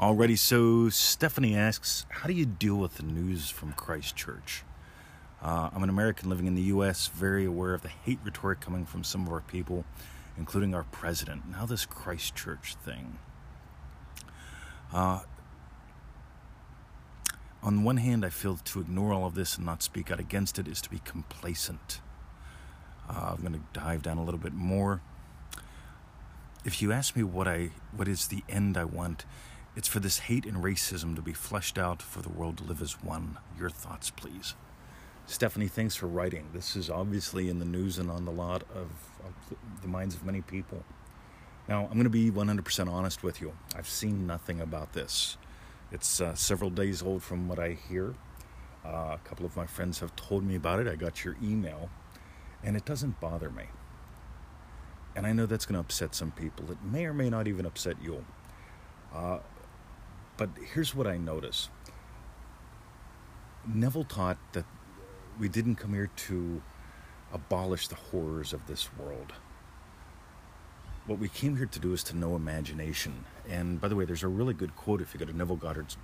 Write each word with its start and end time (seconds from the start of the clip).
Alrighty, 0.00 0.38
so 0.38 0.88
Stephanie 0.88 1.54
asks, 1.54 2.06
How 2.08 2.26
do 2.26 2.32
you 2.32 2.46
deal 2.46 2.76
with 2.76 2.94
the 2.94 3.02
news 3.02 3.50
from 3.50 3.74
Christchurch? 3.74 4.62
Uh, 5.42 5.68
I'm 5.74 5.82
an 5.82 5.90
American 5.90 6.30
living 6.30 6.46
in 6.46 6.54
the 6.54 6.62
U.S., 6.62 7.08
very 7.08 7.44
aware 7.44 7.74
of 7.74 7.82
the 7.82 7.90
hate 7.90 8.18
rhetoric 8.24 8.60
coming 8.60 8.86
from 8.86 9.04
some 9.04 9.26
of 9.26 9.32
our 9.32 9.42
people, 9.42 9.84
including 10.38 10.74
our 10.74 10.84
president. 10.84 11.50
Now, 11.50 11.66
this 11.66 11.84
Christchurch 11.84 12.76
thing. 12.76 13.18
Uh, 14.90 15.20
on 17.62 17.84
one 17.84 17.98
hand, 17.98 18.24
I 18.24 18.30
feel 18.30 18.56
to 18.56 18.80
ignore 18.80 19.12
all 19.12 19.26
of 19.26 19.34
this 19.34 19.58
and 19.58 19.66
not 19.66 19.82
speak 19.82 20.10
out 20.10 20.18
against 20.18 20.58
it 20.58 20.66
is 20.66 20.80
to 20.80 20.88
be 20.88 21.00
complacent. 21.04 22.00
Uh, 23.06 23.34
I'm 23.34 23.42
going 23.42 23.52
to 23.52 23.78
dive 23.78 24.00
down 24.00 24.16
a 24.16 24.24
little 24.24 24.40
bit 24.40 24.54
more. 24.54 25.02
If 26.64 26.80
you 26.80 26.90
ask 26.90 27.14
me 27.14 27.22
what 27.22 27.46
I 27.46 27.72
what 27.94 28.08
is 28.08 28.28
the 28.28 28.42
end 28.48 28.78
I 28.78 28.84
want, 28.84 29.26
it's 29.76 29.88
for 29.88 30.00
this 30.00 30.18
hate 30.18 30.46
and 30.46 30.62
racism 30.62 31.14
to 31.16 31.22
be 31.22 31.32
fleshed 31.32 31.78
out 31.78 32.02
for 32.02 32.22
the 32.22 32.28
world 32.28 32.58
to 32.58 32.64
live 32.64 32.82
as 32.82 33.02
one. 33.02 33.38
Your 33.58 33.70
thoughts, 33.70 34.10
please. 34.10 34.54
Stephanie, 35.26 35.68
thanks 35.68 35.94
for 35.94 36.06
writing. 36.06 36.48
This 36.52 36.74
is 36.74 36.90
obviously 36.90 37.48
in 37.48 37.60
the 37.60 37.64
news 37.64 37.98
and 37.98 38.10
on 38.10 38.24
the 38.24 38.32
lot 38.32 38.62
of, 38.74 38.90
of 39.24 39.32
the 39.80 39.86
minds 39.86 40.14
of 40.14 40.24
many 40.24 40.40
people. 40.40 40.82
Now, 41.68 41.84
I'm 41.84 41.92
going 41.92 42.02
to 42.02 42.10
be 42.10 42.32
100% 42.32 42.90
honest 42.90 43.22
with 43.22 43.40
you. 43.40 43.52
I've 43.76 43.88
seen 43.88 44.26
nothing 44.26 44.60
about 44.60 44.92
this. 44.92 45.36
It's 45.92 46.20
uh, 46.20 46.34
several 46.34 46.70
days 46.70 47.00
old 47.00 47.22
from 47.22 47.46
what 47.48 47.60
I 47.60 47.76
hear. 47.88 48.14
Uh, 48.84 49.14
a 49.14 49.20
couple 49.22 49.46
of 49.46 49.56
my 49.56 49.66
friends 49.66 50.00
have 50.00 50.14
told 50.16 50.42
me 50.42 50.56
about 50.56 50.80
it. 50.80 50.88
I 50.88 50.96
got 50.96 51.24
your 51.24 51.36
email, 51.40 51.90
and 52.64 52.76
it 52.76 52.84
doesn't 52.84 53.20
bother 53.20 53.50
me. 53.50 53.64
And 55.14 55.26
I 55.26 55.32
know 55.32 55.46
that's 55.46 55.64
going 55.66 55.74
to 55.74 55.80
upset 55.80 56.14
some 56.14 56.32
people. 56.32 56.70
It 56.72 56.78
may 56.82 57.04
or 57.04 57.14
may 57.14 57.30
not 57.30 57.46
even 57.46 57.66
upset 57.66 57.96
you. 58.02 58.24
Uh, 59.14 59.38
but 60.40 60.48
here's 60.72 60.94
what 60.94 61.06
I 61.06 61.18
notice 61.18 61.68
Neville 63.68 64.04
taught 64.04 64.38
that 64.54 64.64
we 65.38 65.50
didn't 65.50 65.74
come 65.74 65.92
here 65.92 66.08
to 66.28 66.62
abolish 67.30 67.88
the 67.88 67.94
horrors 67.94 68.54
of 68.54 68.66
this 68.66 68.88
world. 68.96 69.34
What 71.04 71.18
we 71.18 71.28
came 71.28 71.58
here 71.58 71.66
to 71.66 71.78
do 71.78 71.92
is 71.92 72.02
to 72.04 72.16
know 72.16 72.36
imagination. 72.36 73.26
And 73.50 73.82
by 73.82 73.88
the 73.88 73.96
way, 73.96 74.06
there's 74.06 74.22
a 74.22 74.28
really 74.28 74.54
good 74.54 74.74
quote 74.76 75.02
if 75.02 75.12
you 75.12 75.20
go 75.20 75.26
to 75.26 75.36
Neville 75.36 75.56
Goddard's 75.56 75.98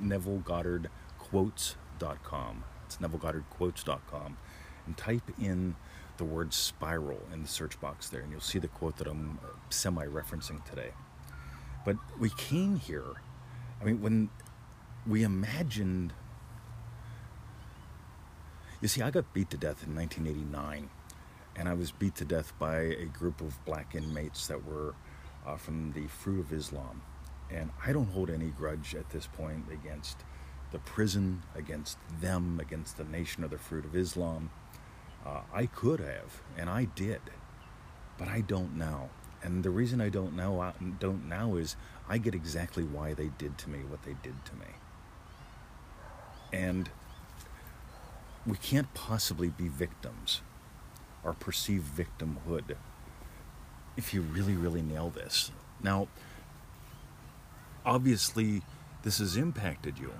Neville 0.00 0.38
Goddard 0.38 0.90
quotes.com. 1.20 2.64
It's 2.84 2.96
nevillegoddardquotes.com 2.96 4.38
and 4.86 4.96
type 4.96 5.30
in 5.40 5.76
the 6.16 6.24
word 6.24 6.52
spiral 6.52 7.20
in 7.32 7.42
the 7.42 7.48
search 7.48 7.80
box 7.80 8.08
there 8.08 8.22
and 8.22 8.32
you'll 8.32 8.40
see 8.40 8.58
the 8.58 8.66
quote 8.66 8.96
that 8.96 9.06
I'm 9.06 9.38
uh, 9.44 9.50
semi 9.70 10.04
referencing 10.04 10.64
today. 10.64 10.90
But 11.84 11.96
we 12.18 12.30
came 12.30 12.80
here 12.80 13.22
I 13.80 13.84
mean, 13.84 14.00
when 14.00 14.30
we 15.06 15.22
imagined. 15.22 16.12
You 18.80 18.88
see, 18.88 19.02
I 19.02 19.10
got 19.10 19.32
beat 19.34 19.50
to 19.50 19.56
death 19.56 19.82
in 19.84 19.94
1989, 19.94 20.88
and 21.56 21.68
I 21.68 21.74
was 21.74 21.90
beat 21.90 22.14
to 22.16 22.24
death 22.24 22.52
by 22.58 22.78
a 22.78 23.06
group 23.06 23.40
of 23.40 23.64
black 23.64 23.94
inmates 23.96 24.46
that 24.46 24.64
were 24.64 24.94
uh, 25.44 25.56
from 25.56 25.92
the 25.92 26.06
Fruit 26.06 26.38
of 26.38 26.52
Islam. 26.52 27.02
And 27.50 27.70
I 27.84 27.92
don't 27.92 28.10
hold 28.10 28.30
any 28.30 28.50
grudge 28.50 28.94
at 28.94 29.10
this 29.10 29.26
point 29.26 29.64
against 29.72 30.18
the 30.70 30.78
prison, 30.80 31.42
against 31.56 31.98
them, 32.20 32.60
against 32.60 32.98
the 32.98 33.04
nation 33.04 33.42
of 33.42 33.50
the 33.50 33.58
Fruit 33.58 33.84
of 33.84 33.96
Islam. 33.96 34.50
Uh, 35.26 35.40
I 35.52 35.66
could 35.66 35.98
have, 35.98 36.42
and 36.56 36.70
I 36.70 36.84
did, 36.84 37.20
but 38.16 38.28
I 38.28 38.42
don't 38.42 38.76
now. 38.76 39.08
And 39.42 39.62
the 39.62 39.70
reason 39.70 40.00
I 40.00 40.08
don't 40.08 40.34
know 40.34 40.60
uh, 40.60 40.72
don't 40.98 41.28
now 41.28 41.54
is 41.54 41.76
I 42.08 42.18
get 42.18 42.34
exactly 42.34 42.84
why 42.84 43.14
they 43.14 43.30
did 43.38 43.58
to 43.58 43.70
me 43.70 43.78
what 43.80 44.02
they 44.02 44.16
did 44.22 44.44
to 44.44 44.54
me. 44.56 44.66
And 46.52 46.90
we 48.46 48.56
can't 48.56 48.92
possibly 48.94 49.48
be 49.48 49.68
victims 49.68 50.40
or 51.22 51.34
perceive 51.34 51.84
victimhood 51.96 52.76
if 53.96 54.14
you 54.14 54.22
really, 54.22 54.54
really 54.54 54.80
nail 54.80 55.10
this. 55.10 55.50
Now, 55.82 56.08
obviously, 57.84 58.62
this 59.02 59.18
has 59.18 59.36
impacted 59.36 59.98
you. 59.98 60.12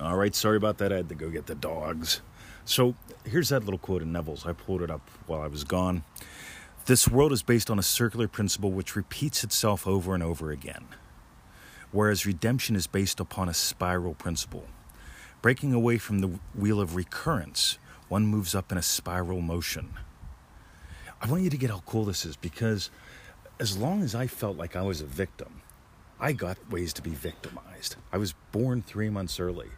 All 0.00 0.16
right, 0.16 0.34
sorry 0.34 0.56
about 0.56 0.78
that. 0.78 0.92
I 0.92 0.96
had 0.96 1.10
to 1.10 1.14
go 1.14 1.28
get 1.28 1.46
the 1.46 1.54
dogs. 1.54 2.22
So 2.64 2.94
here's 3.24 3.48
that 3.48 3.64
little 3.64 3.78
quote 3.78 4.02
in 4.02 4.12
Neville's. 4.12 4.46
I 4.46 4.52
pulled 4.52 4.82
it 4.82 4.90
up 4.90 5.08
while 5.26 5.40
I 5.40 5.46
was 5.46 5.64
gone. 5.64 6.04
This 6.86 7.08
world 7.08 7.32
is 7.32 7.42
based 7.42 7.70
on 7.70 7.78
a 7.78 7.82
circular 7.82 8.28
principle 8.28 8.70
which 8.70 8.96
repeats 8.96 9.44
itself 9.44 9.86
over 9.86 10.14
and 10.14 10.22
over 10.22 10.50
again, 10.50 10.86
whereas 11.92 12.26
redemption 12.26 12.74
is 12.74 12.86
based 12.86 13.20
upon 13.20 13.48
a 13.48 13.54
spiral 13.54 14.14
principle. 14.14 14.66
Breaking 15.42 15.72
away 15.72 15.98
from 15.98 16.18
the 16.18 16.38
wheel 16.54 16.80
of 16.80 16.96
recurrence, 16.96 17.78
one 18.08 18.26
moves 18.26 18.54
up 18.54 18.72
in 18.72 18.78
a 18.78 18.82
spiral 18.82 19.40
motion. 19.40 19.90
I 21.22 21.26
want 21.26 21.42
you 21.42 21.50
to 21.50 21.56
get 21.56 21.70
how 21.70 21.82
cool 21.86 22.04
this 22.04 22.24
is 22.24 22.36
because 22.36 22.90
as 23.58 23.76
long 23.76 24.02
as 24.02 24.14
I 24.14 24.26
felt 24.26 24.56
like 24.56 24.74
I 24.74 24.82
was 24.82 25.00
a 25.00 25.06
victim, 25.06 25.60
I 26.18 26.32
got 26.32 26.70
ways 26.70 26.92
to 26.94 27.02
be 27.02 27.10
victimized. 27.10 27.96
I 28.12 28.18
was 28.18 28.34
born 28.52 28.82
three 28.82 29.10
months 29.10 29.38
early. 29.38 29.68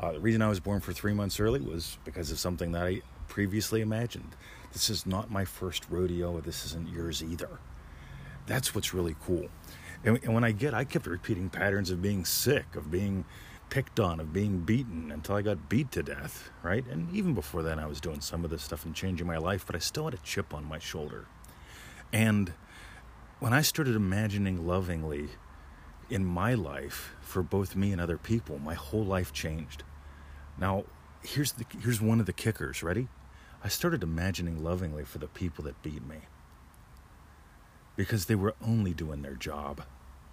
Uh, 0.00 0.12
the 0.12 0.20
reason 0.20 0.42
I 0.42 0.48
was 0.48 0.60
born 0.60 0.80
for 0.80 0.92
three 0.92 1.12
months 1.12 1.40
early 1.40 1.60
was 1.60 1.98
because 2.04 2.30
of 2.30 2.38
something 2.38 2.72
that 2.72 2.86
I 2.86 3.02
previously 3.26 3.80
imagined. 3.80 4.36
This 4.72 4.90
is 4.90 5.06
not 5.06 5.30
my 5.30 5.44
first 5.44 5.86
rodeo. 5.90 6.40
This 6.40 6.64
isn't 6.66 6.88
yours 6.88 7.22
either. 7.22 7.58
That's 8.46 8.74
what's 8.74 8.94
really 8.94 9.16
cool. 9.24 9.48
And, 10.04 10.18
and 10.22 10.34
when 10.34 10.44
I 10.44 10.52
get, 10.52 10.72
I 10.72 10.84
kept 10.84 11.06
repeating 11.06 11.50
patterns 11.50 11.90
of 11.90 12.00
being 12.00 12.24
sick, 12.24 12.76
of 12.76 12.90
being 12.90 13.24
picked 13.70 14.00
on, 14.00 14.20
of 14.20 14.32
being 14.32 14.60
beaten 14.60 15.10
until 15.12 15.34
I 15.34 15.42
got 15.42 15.68
beat 15.68 15.90
to 15.92 16.02
death, 16.02 16.50
right? 16.62 16.86
And 16.86 17.12
even 17.14 17.34
before 17.34 17.62
then, 17.62 17.78
I 17.78 17.86
was 17.86 18.00
doing 18.00 18.20
some 18.20 18.44
of 18.44 18.50
this 18.50 18.62
stuff 18.62 18.86
and 18.86 18.94
changing 18.94 19.26
my 19.26 19.36
life, 19.36 19.66
but 19.66 19.76
I 19.76 19.80
still 19.80 20.04
had 20.04 20.14
a 20.14 20.18
chip 20.18 20.54
on 20.54 20.64
my 20.64 20.78
shoulder. 20.78 21.26
And 22.12 22.52
when 23.40 23.52
I 23.52 23.62
started 23.62 23.94
imagining 23.94 24.66
lovingly 24.66 25.28
in 26.08 26.24
my 26.24 26.54
life 26.54 27.14
for 27.20 27.42
both 27.42 27.76
me 27.76 27.92
and 27.92 28.00
other 28.00 28.16
people, 28.16 28.58
my 28.58 28.74
whole 28.74 29.04
life 29.04 29.32
changed. 29.32 29.82
Now, 30.58 30.84
here's 31.22 31.52
the 31.52 31.64
here's 31.80 32.00
one 32.00 32.20
of 32.20 32.26
the 32.26 32.32
kickers. 32.32 32.82
Ready? 32.82 33.08
I 33.62 33.68
started 33.68 34.02
imagining 34.02 34.62
lovingly 34.62 35.04
for 35.04 35.18
the 35.18 35.26
people 35.26 35.64
that 35.64 35.82
beat 35.82 36.06
me. 36.06 36.18
Because 37.96 38.26
they 38.26 38.36
were 38.36 38.54
only 38.64 38.94
doing 38.94 39.22
their 39.22 39.34
job. 39.34 39.82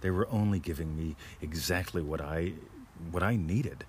They 0.00 0.10
were 0.10 0.28
only 0.30 0.58
giving 0.58 0.96
me 0.96 1.16
exactly 1.42 2.02
what 2.02 2.20
I 2.20 2.54
what 3.10 3.22
I 3.22 3.36
needed 3.36 3.84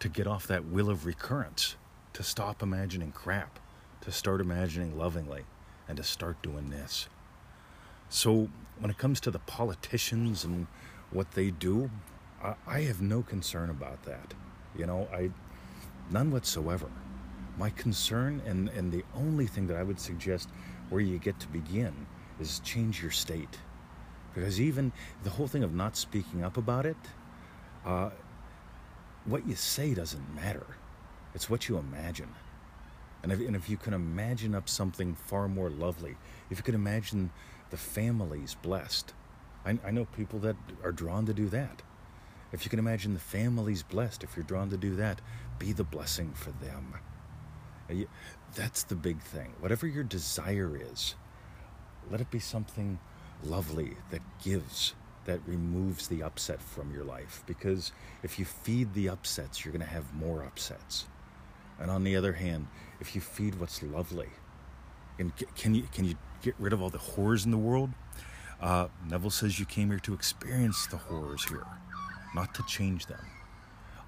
to 0.00 0.08
get 0.08 0.26
off 0.26 0.46
that 0.46 0.66
wheel 0.66 0.88
of 0.88 1.04
recurrence, 1.04 1.76
to 2.14 2.22
stop 2.22 2.62
imagining 2.62 3.12
crap, 3.12 3.58
to 4.00 4.10
start 4.10 4.40
imagining 4.40 4.96
lovingly, 4.96 5.44
and 5.86 5.96
to 5.98 6.02
start 6.02 6.42
doing 6.42 6.70
this. 6.70 7.08
So, 8.08 8.48
when 8.78 8.90
it 8.90 8.98
comes 8.98 9.20
to 9.20 9.30
the 9.30 9.38
politicians 9.40 10.42
and 10.42 10.66
what 11.10 11.32
they 11.32 11.50
do, 11.50 11.90
I, 12.42 12.54
I 12.66 12.80
have 12.80 13.02
no 13.02 13.22
concern 13.22 13.68
about 13.68 14.02
that. 14.04 14.34
You 14.76 14.86
know, 14.86 15.06
I 15.12 15.30
None 16.10 16.30
whatsoever. 16.30 16.88
My 17.56 17.70
concern 17.70 18.42
and, 18.46 18.68
and 18.70 18.90
the 18.90 19.04
only 19.14 19.46
thing 19.46 19.66
that 19.68 19.76
I 19.76 19.82
would 19.82 20.00
suggest 20.00 20.48
where 20.88 21.00
you 21.00 21.18
get 21.18 21.38
to 21.40 21.48
begin 21.48 21.94
is 22.40 22.60
change 22.60 23.00
your 23.02 23.10
state. 23.10 23.58
Because 24.34 24.60
even 24.60 24.92
the 25.24 25.30
whole 25.30 25.46
thing 25.46 25.62
of 25.62 25.74
not 25.74 25.96
speaking 25.96 26.44
up 26.44 26.56
about 26.56 26.86
it, 26.86 26.96
uh, 27.84 28.10
what 29.24 29.46
you 29.46 29.54
say 29.54 29.94
doesn't 29.94 30.34
matter. 30.34 30.66
It's 31.34 31.50
what 31.50 31.68
you 31.68 31.78
imagine. 31.78 32.32
And 33.22 33.32
if, 33.32 33.40
and 33.40 33.54
if 33.54 33.68
you 33.68 33.76
can 33.76 33.92
imagine 33.92 34.54
up 34.54 34.68
something 34.68 35.14
far 35.14 35.48
more 35.48 35.70
lovely, 35.70 36.16
if 36.48 36.58
you 36.58 36.64
can 36.64 36.74
imagine 36.74 37.30
the 37.70 37.76
families 37.76 38.56
blessed, 38.62 39.12
I, 39.64 39.78
I 39.84 39.90
know 39.90 40.06
people 40.06 40.38
that 40.40 40.56
are 40.82 40.92
drawn 40.92 41.26
to 41.26 41.34
do 41.34 41.48
that. 41.50 41.82
If 42.52 42.64
you 42.64 42.70
can 42.70 42.78
imagine 42.78 43.14
the 43.14 43.20
families 43.20 43.82
blessed, 43.82 44.24
if 44.24 44.36
you're 44.36 44.44
drawn 44.44 44.70
to 44.70 44.76
do 44.76 44.96
that, 44.96 45.20
be 45.58 45.72
the 45.72 45.84
blessing 45.84 46.32
for 46.32 46.50
them. 46.52 46.94
That's 48.54 48.82
the 48.82 48.96
big 48.96 49.20
thing. 49.20 49.54
Whatever 49.60 49.86
your 49.86 50.04
desire 50.04 50.76
is, 50.76 51.14
let 52.10 52.20
it 52.20 52.30
be 52.30 52.40
something 52.40 52.98
lovely 53.44 53.96
that 54.10 54.22
gives, 54.42 54.94
that 55.24 55.40
removes 55.46 56.08
the 56.08 56.22
upset 56.22 56.60
from 56.60 56.92
your 56.92 57.04
life. 57.04 57.44
Because 57.46 57.92
if 58.22 58.38
you 58.38 58.44
feed 58.44 58.94
the 58.94 59.08
upsets, 59.08 59.64
you're 59.64 59.72
going 59.72 59.86
to 59.86 59.92
have 59.92 60.12
more 60.14 60.42
upsets. 60.42 61.06
And 61.78 61.90
on 61.90 62.04
the 62.04 62.16
other 62.16 62.32
hand, 62.32 62.66
if 63.00 63.14
you 63.14 63.20
feed 63.20 63.58
what's 63.60 63.82
lovely, 63.82 64.28
and 65.18 65.32
can 65.54 65.74
you 65.74 65.82
can 65.92 66.04
you 66.04 66.14
get 66.42 66.54
rid 66.58 66.72
of 66.72 66.82
all 66.82 66.90
the 66.90 66.98
horrors 66.98 67.44
in 67.44 67.50
the 67.50 67.58
world? 67.58 67.90
Uh, 68.60 68.88
Neville 69.08 69.30
says 69.30 69.58
you 69.58 69.66
came 69.66 69.88
here 69.88 69.98
to 70.00 70.12
experience 70.12 70.86
the 70.86 70.96
horrors 70.96 71.44
here 71.44 71.66
not 72.34 72.54
to 72.54 72.62
change 72.64 73.06
them. 73.06 73.24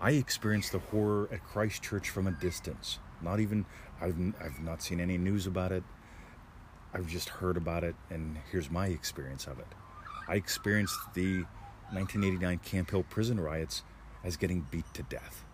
I 0.00 0.12
experienced 0.12 0.72
the 0.72 0.78
horror 0.78 1.28
at 1.32 1.44
Christchurch 1.44 2.10
from 2.10 2.26
a 2.26 2.32
distance. 2.32 2.98
Not 3.20 3.40
even, 3.40 3.64
I've, 4.00 4.16
I've 4.42 4.60
not 4.60 4.82
seen 4.82 5.00
any 5.00 5.16
news 5.16 5.46
about 5.46 5.70
it. 5.70 5.84
I've 6.92 7.06
just 7.06 7.28
heard 7.28 7.56
about 7.56 7.84
it, 7.84 7.94
and 8.10 8.36
here's 8.50 8.70
my 8.70 8.88
experience 8.88 9.46
of 9.46 9.58
it. 9.58 9.68
I 10.28 10.34
experienced 10.34 10.98
the 11.14 11.44
1989 11.92 12.58
Camp 12.58 12.90
Hill 12.90 13.04
prison 13.04 13.38
riots 13.40 13.82
as 14.24 14.36
getting 14.36 14.66
beat 14.70 14.92
to 14.94 15.02
death, 15.04 15.44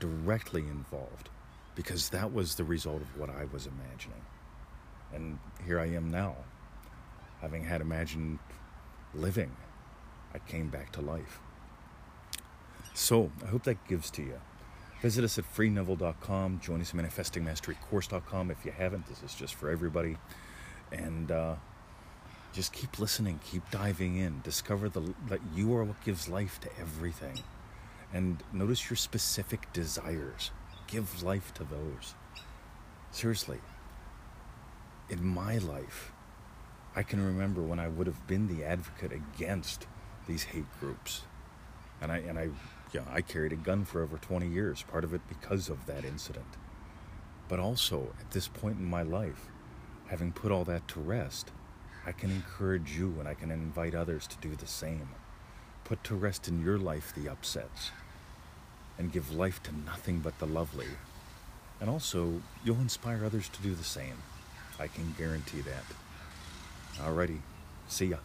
directly 0.00 0.62
involved, 0.62 1.28
because 1.74 2.08
that 2.10 2.32
was 2.32 2.54
the 2.54 2.64
result 2.64 3.02
of 3.02 3.18
what 3.18 3.30
I 3.30 3.46
was 3.52 3.66
imagining. 3.66 4.22
And 5.12 5.38
here 5.64 5.80
I 5.80 5.86
am 5.86 6.10
now, 6.10 6.36
having 7.40 7.64
had 7.64 7.80
imagined 7.80 8.38
living. 9.14 9.54
I 10.34 10.38
came 10.38 10.68
back 10.68 10.92
to 10.92 11.00
life. 11.00 11.40
So 12.98 13.30
I 13.44 13.46
hope 13.46 13.62
that 13.62 13.86
gives 13.86 14.10
to 14.10 14.22
you. 14.22 14.40
Visit 15.00 15.22
us 15.22 15.38
at 15.38 15.44
freeneville.com. 15.44 16.58
Join 16.58 16.80
us 16.80 16.92
at 16.92 16.96
manifestingmasterycourse.com. 16.96 18.50
If 18.50 18.64
you 18.64 18.72
haven't, 18.72 19.06
this 19.06 19.22
is 19.22 19.36
just 19.36 19.54
for 19.54 19.70
everybody. 19.70 20.16
And 20.90 21.30
uh, 21.30 21.54
just 22.52 22.72
keep 22.72 22.98
listening, 22.98 23.38
keep 23.44 23.62
diving 23.70 24.16
in. 24.16 24.40
Discover 24.42 24.88
the, 24.88 25.14
that 25.28 25.38
you 25.54 25.72
are 25.76 25.84
what 25.84 26.04
gives 26.04 26.28
life 26.28 26.58
to 26.62 26.68
everything. 26.80 27.38
And 28.12 28.42
notice 28.52 28.90
your 28.90 28.96
specific 28.96 29.72
desires. 29.72 30.50
Give 30.88 31.22
life 31.22 31.54
to 31.54 31.62
those. 31.62 32.16
Seriously, 33.12 33.60
in 35.08 35.24
my 35.24 35.58
life, 35.58 36.10
I 36.96 37.04
can 37.04 37.24
remember 37.24 37.62
when 37.62 37.78
I 37.78 37.86
would 37.86 38.08
have 38.08 38.26
been 38.26 38.48
the 38.48 38.64
advocate 38.64 39.12
against 39.12 39.86
these 40.26 40.42
hate 40.42 40.66
groups. 40.80 41.22
And 42.00 42.10
I, 42.10 42.18
and 42.18 42.38
I 42.38 42.48
yeah, 42.92 43.02
I 43.10 43.20
carried 43.20 43.52
a 43.52 43.56
gun 43.56 43.84
for 43.84 44.02
over 44.02 44.16
20 44.16 44.48
years, 44.48 44.82
part 44.82 45.04
of 45.04 45.12
it 45.12 45.20
because 45.28 45.68
of 45.68 45.86
that 45.86 46.04
incident. 46.04 46.56
But 47.48 47.60
also, 47.60 48.08
at 48.20 48.30
this 48.30 48.48
point 48.48 48.78
in 48.78 48.84
my 48.84 49.02
life, 49.02 49.46
having 50.06 50.32
put 50.32 50.52
all 50.52 50.64
that 50.64 50.88
to 50.88 51.00
rest, 51.00 51.50
I 52.06 52.12
can 52.12 52.30
encourage 52.30 52.96
you 52.96 53.16
and 53.18 53.28
I 53.28 53.34
can 53.34 53.50
invite 53.50 53.94
others 53.94 54.26
to 54.28 54.36
do 54.38 54.56
the 54.56 54.66
same. 54.66 55.10
Put 55.84 56.02
to 56.04 56.14
rest 56.14 56.48
in 56.48 56.62
your 56.62 56.78
life 56.78 57.12
the 57.14 57.28
upsets 57.28 57.90
and 58.98 59.12
give 59.12 59.34
life 59.34 59.62
to 59.64 59.78
nothing 59.78 60.20
but 60.20 60.38
the 60.38 60.46
lovely. 60.46 60.88
And 61.80 61.88
also, 61.88 62.42
you'll 62.64 62.80
inspire 62.80 63.24
others 63.24 63.48
to 63.50 63.62
do 63.62 63.74
the 63.74 63.84
same. 63.84 64.22
I 64.78 64.88
can 64.88 65.14
guarantee 65.16 65.60
that. 65.60 65.84
Alrighty, 66.96 67.38
see 67.86 68.06
ya. 68.06 68.16